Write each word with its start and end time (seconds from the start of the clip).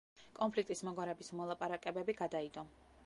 კონფლიქტის 0.37 0.81
მოგვარების 0.87 1.29
მოლაპარაკებები 1.41 2.17
გადაიდო. 2.23 2.65